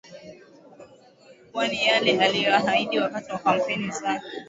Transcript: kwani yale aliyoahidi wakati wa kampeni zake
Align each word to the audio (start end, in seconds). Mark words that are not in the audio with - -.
kwani 1.51 1.85
yale 1.87 2.25
aliyoahidi 2.25 2.99
wakati 2.99 3.31
wa 3.31 3.39
kampeni 3.39 3.91
zake 3.91 4.25